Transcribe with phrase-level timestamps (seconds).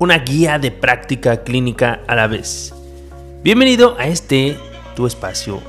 [0.00, 2.74] una guía de práctica clínica a la vez.
[3.44, 4.56] Bienvenido a este
[4.96, 5.60] tu espacio,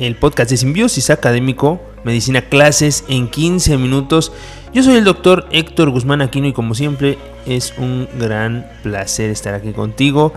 [0.00, 4.32] el podcast de Simbiosis Académico, Medicina Clases en 15 minutos.
[4.74, 9.54] Yo soy el doctor Héctor Guzmán Aquino y como siempre es un gran placer estar
[9.54, 10.32] aquí contigo.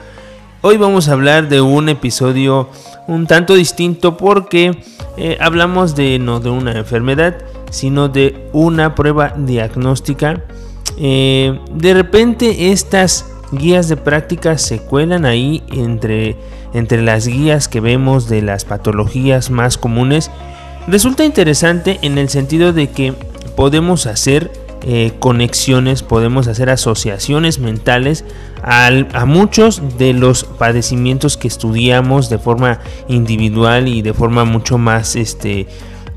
[0.62, 2.70] Hoy vamos a hablar de un episodio
[3.08, 4.84] un tanto distinto porque
[5.18, 7.40] eh, hablamos de no de una enfermedad,
[7.72, 10.44] sino de una prueba diagnóstica.
[11.04, 16.36] Eh, de repente estas guías de práctica se cuelan ahí entre,
[16.76, 20.30] entre las guías que vemos de las patologías más comunes.
[20.88, 23.14] Resulta interesante en el sentido de que
[23.56, 24.52] podemos hacer
[24.84, 28.24] eh, conexiones, podemos hacer asociaciones mentales
[28.64, 35.16] a muchos de los padecimientos que estudiamos de forma individual y de forma mucho más,
[35.16, 35.66] este,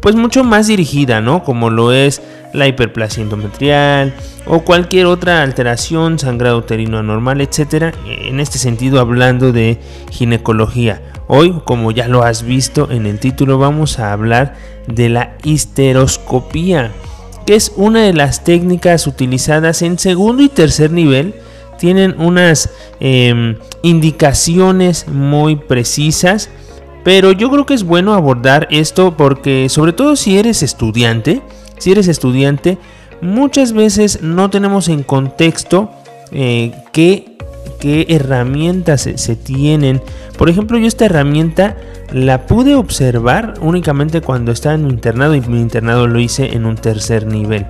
[0.04, 1.44] pues mucho más dirigida, ¿no?
[1.44, 2.20] Como lo es
[2.52, 4.12] la hiperplasia endometrial
[4.44, 7.94] o cualquier otra alteración, sangrado uterino anormal, etcétera.
[8.06, 9.80] En este sentido, hablando de
[10.10, 11.00] ginecología.
[11.26, 16.92] Hoy, como ya lo has visto en el título, vamos a hablar de la histeroscopía,
[17.46, 21.34] que es una de las técnicas utilizadas en segundo y tercer nivel.
[21.78, 22.68] Tienen unas
[23.00, 26.50] em, indicaciones muy precisas,
[27.04, 31.42] pero yo creo que es bueno abordar esto porque, sobre todo si eres estudiante,
[31.78, 32.78] si eres estudiante,
[33.20, 35.90] muchas veces no tenemos en contexto
[36.32, 37.30] eh, qué,
[38.08, 40.00] herramientas se, tienen.
[40.38, 41.76] Por ejemplo, yo esta herramienta
[42.10, 46.64] la pude observar únicamente cuando estaba en mi internado y mi internado lo hice en
[46.64, 47.66] un tercer nivel.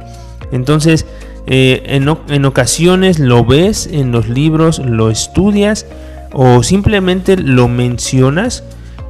[0.52, 1.04] Entonces,
[1.48, 5.84] eh, en, en ocasiones lo ves en los libros, lo estudias
[6.32, 8.62] o simplemente lo mencionas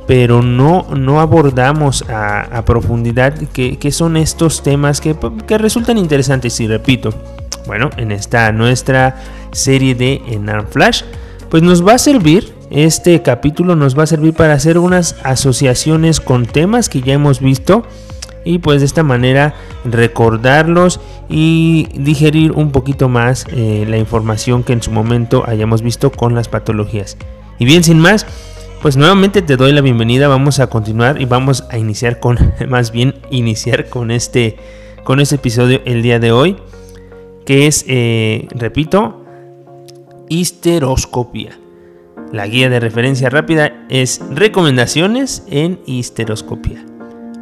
[0.07, 5.17] pero no, no abordamos a, profundidad qué son estos temas que,
[5.59, 6.59] resultan interesantes.
[6.61, 7.11] Y repito,
[7.67, 9.17] bueno, en esta nuestra
[9.53, 11.03] serie de Enan Flash,
[11.49, 16.21] pues nos va a servir, este capítulo nos va a servir para hacer unas asociaciones
[16.21, 17.85] con temas que ya hemos visto
[18.45, 19.55] y pues de esta manera
[19.85, 26.11] recordarlos y digerir un poquito más eh, la información que en su momento hayamos visto
[26.11, 27.17] con las patologías.
[27.59, 28.27] Y bien, sin más,
[28.85, 32.37] pues nuevamente te doy la bienvenida, vamos a continuar y vamos a iniciar con,
[32.69, 34.59] más bien iniciar con este,
[35.05, 36.59] con este episodio el día de hoy,
[37.47, 39.25] que es, eh, repito,
[40.29, 41.59] histeroscopia.
[42.31, 46.85] La guía de referencia rápida es recomendaciones en histeroscopia.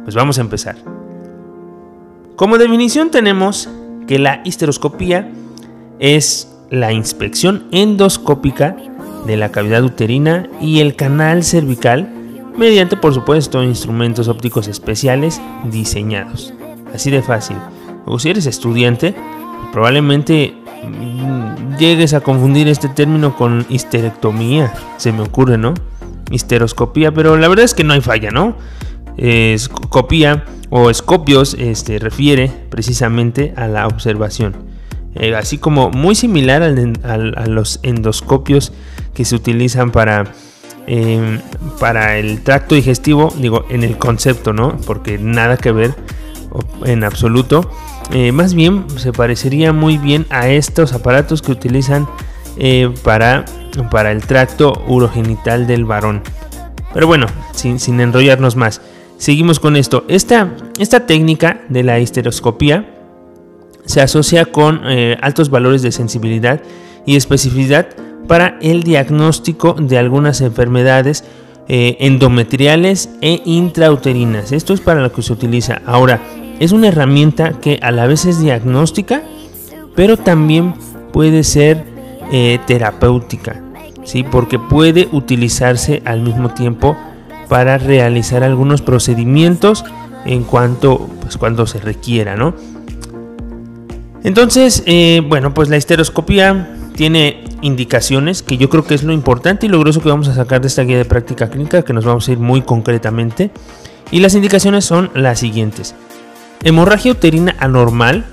[0.05, 0.77] Pues vamos a empezar.
[2.37, 3.67] Como definición tenemos
[4.07, 5.29] que la histeroscopia
[5.99, 8.77] es la inspección endoscópica
[9.25, 12.09] de la cavidad uterina y el canal cervical
[12.57, 16.53] mediante por supuesto instrumentos ópticos especiales diseñados.
[16.93, 17.57] Así de fácil.
[18.05, 19.15] O si eres estudiante,
[19.71, 25.73] probablemente mm, llegues a confundir este término con histerectomía, se me ocurre, ¿no?
[26.29, 28.55] Histeroscopía, pero la verdad es que no hay falla, ¿no?
[29.17, 34.55] Escopía o escopios este, refiere precisamente a la observación.
[35.15, 38.73] Eh, así como muy similar a los endoscopios
[39.13, 40.33] que se utilizan para,
[40.87, 41.39] em,
[41.79, 44.77] para el tracto digestivo, digo, en el concepto, ¿no?
[44.85, 45.95] Porque nada que ver
[46.85, 47.69] en absoluto.
[48.11, 52.07] Eh, más bien se parecería muy bien a estos aparatos que utilizan
[52.57, 53.45] eh, para,
[53.89, 56.21] para el tracto urogenital del varón.
[56.93, 58.81] Pero bueno, sin, sin enrollarnos más,
[59.17, 60.05] seguimos con esto.
[60.07, 62.89] Esta, esta técnica de la histeroscopía
[63.85, 66.61] se asocia con eh, altos valores de sensibilidad
[67.05, 67.87] y especificidad
[68.27, 71.23] para el diagnóstico de algunas enfermedades
[71.67, 74.51] eh, endometriales e intrauterinas.
[74.51, 75.81] Esto es para lo que se utiliza.
[75.85, 76.21] Ahora,
[76.59, 79.23] es una herramienta que a la vez es diagnóstica,
[79.95, 80.73] pero también
[81.11, 81.85] puede ser
[82.31, 83.61] eh, terapéutica,
[84.03, 84.23] ¿sí?
[84.23, 86.97] porque puede utilizarse al mismo tiempo
[87.47, 89.85] para realizar algunos procedimientos
[90.25, 92.55] en cuanto pues, cuando se requiera, ¿no?
[94.23, 99.65] Entonces, eh, bueno, pues la histeroscopía tiene indicaciones que yo creo que es lo importante
[99.65, 102.05] y lo grueso que vamos a sacar de esta guía de práctica clínica, que nos
[102.05, 103.51] vamos a ir muy concretamente.
[104.11, 105.95] Y las indicaciones son las siguientes.
[106.63, 108.25] Hemorragia uterina anormal,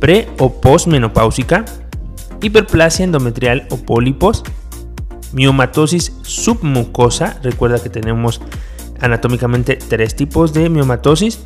[0.00, 1.64] pre o postmenopáusica,
[2.42, 4.42] hiperplasia endometrial o pólipos,
[5.32, 8.40] miomatosis submucosa, recuerda que tenemos
[9.00, 11.40] anatómicamente tres tipos de miomatosis,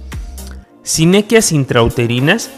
[0.82, 2.50] sinequias intrauterinas,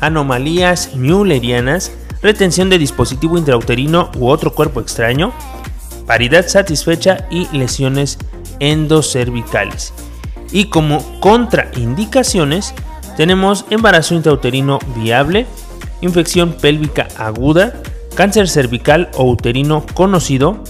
[0.00, 5.32] anomalías müllerianas, retención de dispositivo intrauterino u otro cuerpo extraño,
[6.06, 8.18] paridad satisfecha y lesiones
[8.58, 9.92] endocervicales.
[10.52, 12.74] Y como contraindicaciones
[13.16, 15.46] tenemos embarazo intrauterino viable,
[16.00, 17.74] infección pélvica aguda,
[18.14, 20.62] cáncer cervical o uterino conocido,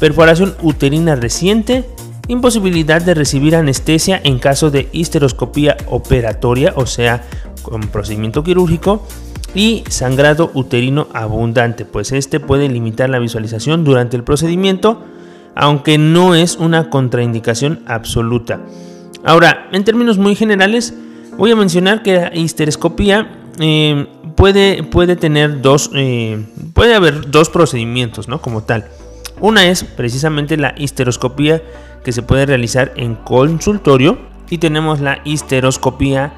[0.00, 1.84] perforación uterina reciente,
[2.28, 7.24] imposibilidad de recibir anestesia en caso de histeroscopía operatoria, o sea,
[7.62, 9.06] con procedimiento quirúrgico,
[9.54, 15.02] y sangrado uterino abundante, pues este puede limitar la visualización durante el procedimiento,
[15.54, 18.60] aunque no es una contraindicación absoluta.
[19.24, 20.94] Ahora, en términos muy generales,
[21.36, 24.06] voy a mencionar que la histeroscopía eh,
[24.36, 28.40] puede, puede tener dos, eh, puede haber dos procedimientos, ¿no?
[28.40, 28.86] Como tal.
[29.40, 31.62] Una es precisamente la histeroscopía
[32.04, 34.18] que se puede realizar en consultorio
[34.50, 36.32] y tenemos la histeroscopía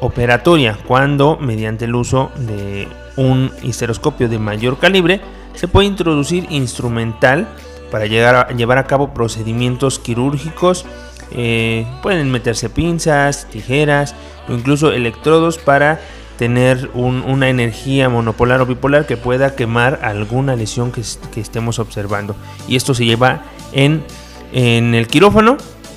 [0.00, 5.20] operatoria, cuando mediante el uso de un histeroscopio de mayor calibre
[5.54, 7.48] se puede introducir instrumental
[7.90, 10.86] para llegar llevar a cabo procedimientos quirúrgicos.
[11.32, 14.14] Eh, pueden meterse pinzas, tijeras
[14.48, 16.00] o incluso electrodos para
[16.38, 21.00] tener una energía monopolar o bipolar que pueda quemar alguna lesión que,
[21.40, 22.36] estemos observando.
[22.68, 23.42] Y esto se lleva
[23.72, 24.04] en,
[24.52, 25.56] en el quirófano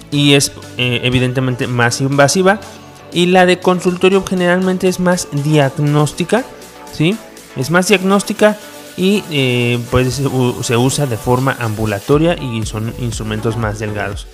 [0.10, 2.60] y es eh, evidentemente más invasiva
[3.14, 6.44] y la de consultorio generalmente es más diagnóstica,
[6.92, 7.18] ¿sí?
[7.56, 8.58] Es más diagnóstica
[8.98, 10.22] y eh, pues
[10.62, 14.28] se usa de forma ambulatoria y son instrumentos más delgados.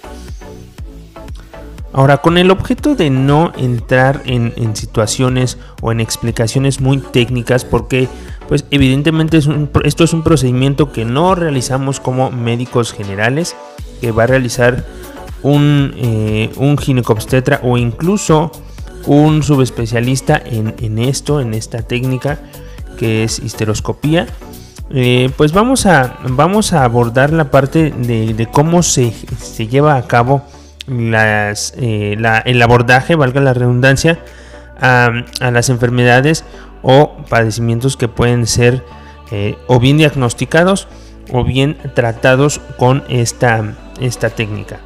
[1.94, 8.07] Ahora, con el objeto de no entrar en, situaciones o en explicaciones muy técnicas, porque
[8.47, 9.39] pues evidentemente
[9.83, 13.56] esto es un procedimiento que no realizamos como médicos generales,
[14.00, 14.85] que va a realizar
[15.41, 18.51] un, eh, un ginecobstetra o incluso
[19.07, 22.39] un subespecialista en, esto, en esta técnica
[22.98, 24.27] que es histeroscopía.
[24.89, 29.12] Eh, pues vamos a, vamos a abordar la parte de, cómo se,
[29.69, 30.44] lleva a cabo
[30.89, 34.19] eh, el abordaje, valga la redundancia,
[34.80, 36.45] a, las enfermedades
[36.83, 38.83] o padecimientos que pueden ser
[39.31, 40.88] eh, o bien diagnosticados
[41.31, 44.80] o bien tratados con esta, esta técnica.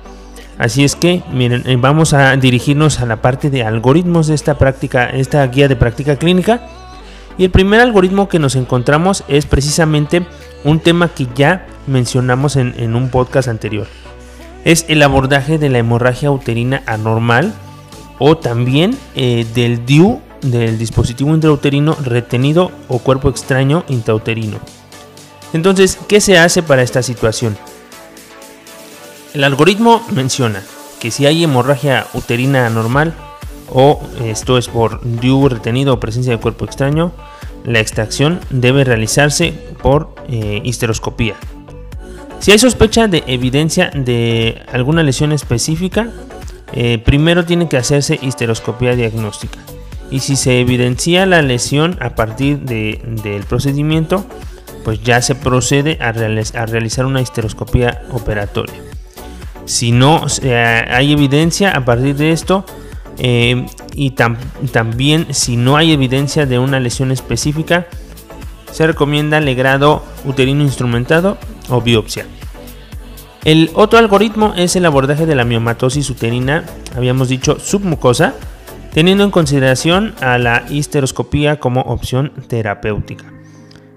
[0.61, 4.59] Así es que, miren, eh, vamos a dirigirnos a la parte de algoritmos de esta
[4.59, 6.67] práctica, esta guía de práctica clínica.
[7.35, 10.23] Y el primer algoritmo que nos encontramos es precisamente
[10.63, 13.87] un tema que ya mencionamos en, un podcast anterior.
[14.63, 17.55] Es el abordaje de la hemorragia uterina anormal
[18.19, 24.59] o también eh, del DIU, del dispositivo intrauterino retenido o cuerpo extraño intrauterino.
[25.53, 27.57] Entonces, ¿qué se hace para esta situación?
[29.33, 30.61] El algoritmo menciona
[30.99, 33.13] que si hay hemorragia uterina anormal
[33.69, 37.13] o esto es por DIU retenido o presencia de cuerpo extraño,
[37.63, 40.61] la extracción debe realizarse por eh.
[42.39, 46.09] Si hay sospecha de evidencia de alguna lesión específica,
[46.73, 49.59] eh, primero tiene que hacerse histeroscopía diagnóstica.
[50.09, 54.25] Y si se evidencia la lesión a partir del procedimiento,
[54.83, 58.90] pues ya se procede a realizar una histeroscopía operatoria.
[59.71, 62.65] Si no hay evidencia a partir de esto,
[63.17, 67.87] eh, y también si no hay evidencia de una lesión específica,
[68.69, 71.37] se recomienda legrado uterino instrumentado
[71.69, 72.25] o biopsia.
[73.45, 78.33] El otro algoritmo es el abordaje de la miomatosis uterina, habíamos dicho submucosa,
[78.93, 83.23] teniendo en consideración a la histeroscopía como opción terapéutica.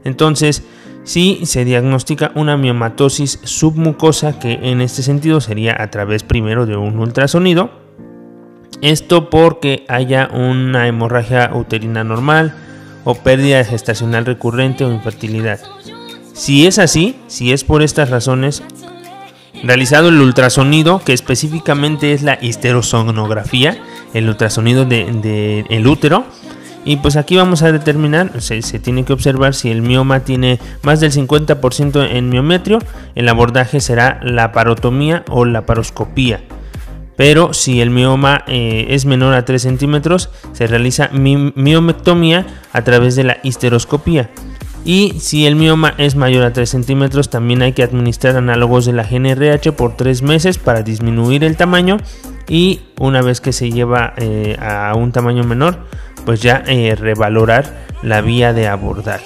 [0.04, 0.62] Entonces,
[1.04, 6.76] si se diagnostica una miomatosis submucosa, que en este sentido sería a través primero de
[6.76, 7.70] un ultrasonido.
[8.80, 12.54] Esto porque haya una hemorragia uterina normal
[13.04, 15.60] o pérdida gestacional recurrente o infertilidad.
[16.32, 18.62] Si es así, si es por estas razones,
[19.62, 23.80] realizado el ultrasonido, que específicamente es la histerosonografía,
[24.14, 26.24] el ultrasonido del de, útero,
[26.84, 31.00] y pues aquí vamos a determinar, se, tiene que observar si el mioma tiene más
[31.00, 32.78] del 50% en miometrio,
[33.14, 36.42] el abordaje será la parotomía o la paroscopía.
[37.16, 43.14] Pero si el mioma eh, es menor a 3 centímetros, se realiza miomectomía a través
[43.14, 44.30] de la histeroscopía.
[44.84, 48.92] Y si el mioma es mayor a 3 centímetros, también hay que administrar análogos de
[48.92, 51.96] la GNRH por 3 meses para disminuir el tamaño.
[52.48, 55.78] Y una vez que se lleva eh, a un tamaño menor,
[56.24, 59.20] pues ya eh, revalorar la vía de abordar.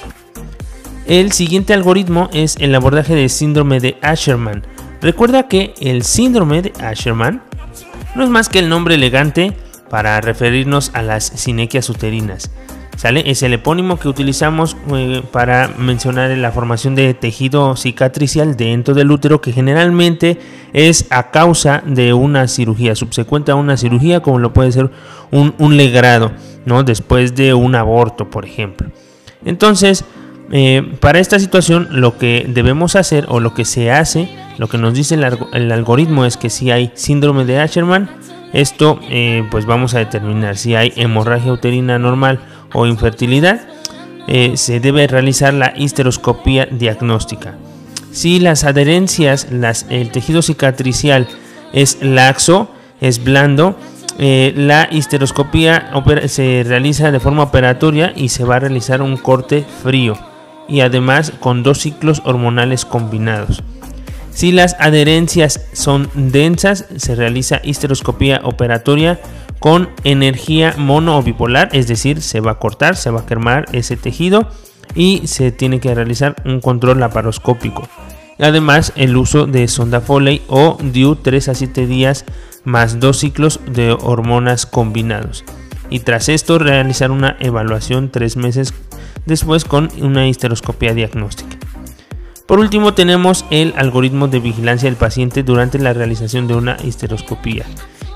[1.06, 4.62] El siguiente algoritmo es el abordaje del síndrome de Asherman.
[5.00, 7.42] Recuerda que el síndrome de Asherman
[8.14, 9.54] no es más que el nombre elegante
[9.88, 12.50] para referirnos a las sinequias uterinas.
[12.98, 13.22] ¿Sale?
[13.30, 19.12] Es el epónimo que utilizamos eh, para mencionar la formación de tejido cicatricial dentro del
[19.12, 20.40] útero que generalmente
[20.72, 24.90] es a causa de una cirugía, subsecuente a una cirugía como lo puede ser
[25.30, 26.32] un, legrado,
[26.66, 26.82] ¿no?
[26.82, 28.90] Después de un aborto, por ejemplo.
[29.44, 30.04] Entonces,
[30.50, 34.78] Eh, para esta situación lo que debemos hacer o lo que se hace, lo que
[34.78, 38.08] nos dice el, algoritmo es que si hay síndrome de Asherman,
[38.54, 42.40] esto eh, pues vamos a determinar si hay hemorragia uterina normal
[42.72, 43.68] o infertilidad,
[44.26, 47.54] eh, se debe realizar la histeroscopía diagnóstica.
[48.12, 49.48] Si las adherencias,
[49.90, 51.28] el tejido cicatricial
[51.72, 52.68] es laxo,
[53.00, 53.76] es blando,
[54.18, 55.92] la histeroscopía
[56.26, 60.18] se realiza de forma operatoria y se va a realizar un corte frío
[60.68, 63.62] y además con dos ciclos hormonales combinados.
[64.30, 69.18] Si las adherencias son densas, se realiza histeroscopía operatoria
[69.58, 73.66] con energía mono o bipolar, es decir, se va a cortar, se va a quemar
[73.72, 74.48] ese tejido
[74.94, 77.88] y se tiene que realizar un control laparoscópico.
[78.38, 82.24] Además, el uso de sonda Foley o DIU 3 a 7 días
[82.64, 85.44] más dos ciclos de hormonas combinados.
[85.90, 88.74] Y tras esto, realizar una evaluación tres meses
[89.26, 91.56] después con una histeroscopia diagnóstica.
[92.46, 97.66] Por último tenemos el algoritmo de vigilancia del paciente durante la realización de una histeroscopía.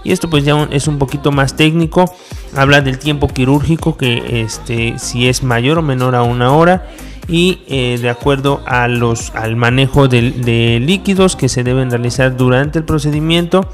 [0.04, 2.12] Y esto pues ya es un poquito más técnico,
[2.56, 6.88] habla del tiempo quirúrgico que este, si es mayor o menor a una hora.
[7.28, 12.78] Y eh, de acuerdo a los, al manejo de, líquidos que se deben realizar durante
[12.80, 13.68] el procedimiento.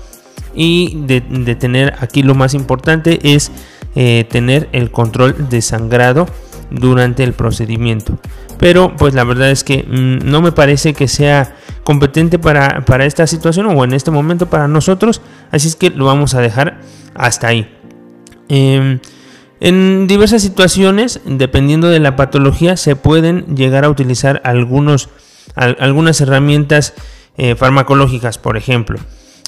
[0.55, 1.21] Y de,
[1.55, 3.51] tener aquí lo más importante es
[3.95, 6.27] eh, tener el control de sangrado
[6.71, 8.19] durante el procedimiento.
[8.59, 11.57] Pero pues la verdad es que mm, no me parece que sea
[11.89, 15.23] competente para, esta situación o en este momento para nosotros.
[15.51, 16.83] Así es que lo vamos a dejar
[17.15, 17.67] hasta ahí.
[18.51, 18.99] Em,
[19.59, 25.09] en diversas situaciones, dependiendo de la patología, se pueden llegar a utilizar algunos,
[25.55, 26.93] algunas herramientas
[27.39, 28.99] eh, farmacológicas, por ejemplo.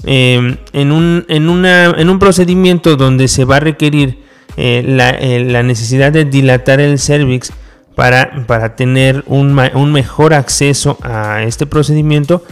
[0.04, 4.24] Em, en, un, en, en un procedimiento donde se va a requerir
[4.56, 4.82] eh,
[5.20, 7.52] eh, la, necesidad de dilatar el cervix
[7.94, 12.44] para, para tener un, mejor acceso a este procedimiento,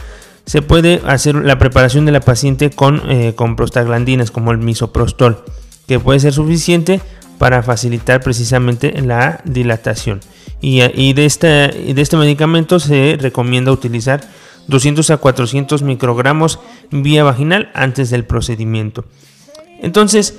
[0.47, 5.45] se puede hacer la preparación de la paciente con, eh, con prostaglandinas como el misoprostol,
[5.87, 7.01] que puede ser suficiente
[7.39, 10.21] para facilitar precisamente la dilatación.
[10.61, 14.21] Y, y de, este, de este medicamento se recomienda utilizar
[14.67, 19.05] 200 a 400 microgramos vía vaginal antes del procedimiento.
[19.81, 20.35] Entonces,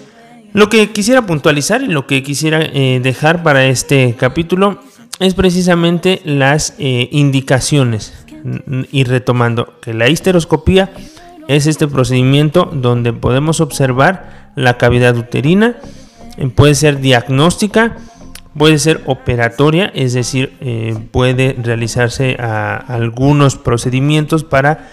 [0.53, 4.79] lo que quisiera puntualizar y lo que quisiera eh, dejar para este capítulo
[5.19, 8.25] es precisamente las eh, indicaciones.
[8.91, 10.91] Y retomando que la histeroscopía
[11.49, 15.75] es este procedimiento donde podemos observar la cavidad uterina,
[16.37, 17.97] eh, puede ser diagnóstica,
[18.57, 20.53] puede ser operatoria, es decir,
[21.11, 24.89] puede realizarse algunos procedimientos para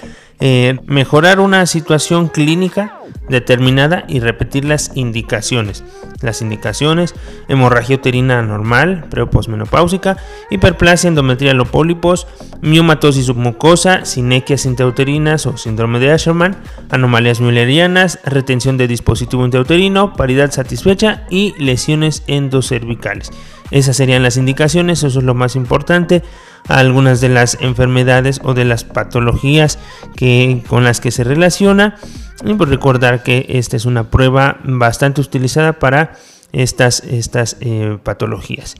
[0.86, 2.95] mejorar una situación clínica
[3.28, 5.84] determinada y repetir las indicaciones.
[6.20, 7.14] Las indicaciones,
[7.48, 10.16] hemorragia uterina normal, pre posmenopáusica,
[10.50, 12.26] hiperplasia endometrial o pólipos,
[12.62, 16.56] miomatosis submucosa, sinequias intrauterinas o síndrome de Asherman,
[16.90, 23.30] anomalías müllerianas, retención de dispositivo intrauterino, paridad satisfecha y lesiones endocervicales.
[23.70, 26.22] Esas serían las indicaciones, eso es lo más importante.
[26.68, 29.78] Algunas de las enfermedades o de las patologías
[30.16, 31.96] que, con las que se relaciona
[32.44, 36.16] y pues recordar que esta es una prueba bastante utilizada para
[36.52, 38.76] estas, estas eh, patologías.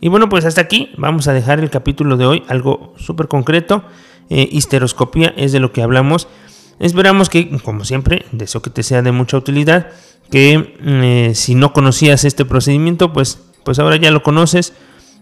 [0.00, 3.84] Y bueno, pues hasta aquí vamos a dejar el capítulo de hoy, algo súper concreto.
[4.28, 6.28] Eh, histeroscopía es de lo que hablamos.
[6.78, 9.88] Esperamos que, como siempre, deseo que te sea de mucha utilidad.
[10.30, 14.74] Que eh, si no conocías este procedimiento, pues, pues ahora ya lo conoces.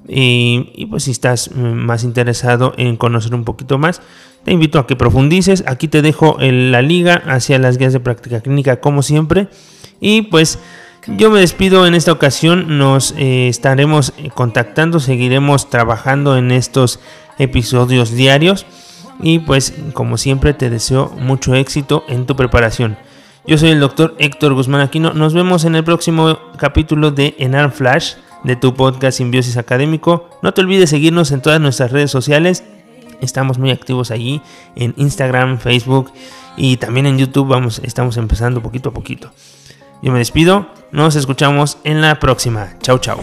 [0.09, 4.03] Y, pues si estás mm, más interesado en conocer un poquito más,
[4.45, 5.65] te invito a que profundices.
[5.67, 9.49] Aquí te dejo la liga hacia las guías de práctica clínica como siempre.
[10.01, 10.59] Y pues
[11.07, 12.79] yo me despido en esta ocasión.
[12.79, 16.99] Nos eh, estaremos contactando, seguiremos trabajando en estos
[17.39, 18.67] episodios diarios.
[19.21, 22.97] Y pues como siempre te deseo mucho éxito en tu preparación.
[23.47, 25.13] Yo soy el doctor Héctor Guzmán Aquino.
[25.15, 28.15] Nos vemos en el próximo capítulo de Enar Flash
[28.45, 30.29] de tu podcast Simbiosis Académico.
[30.43, 32.65] No te olvides seguirnos en todas nuestras redes sociales.
[33.21, 34.43] Estamos muy activos allí
[34.75, 36.13] en Instagram, Facebook
[36.57, 37.49] y también en YouTube.
[37.49, 39.31] Vamos, estamos empezando poquito a poquito.
[40.03, 40.67] Yo me despido.
[40.91, 42.75] Nos escuchamos en la próxima.
[42.81, 43.21] Chao, chao.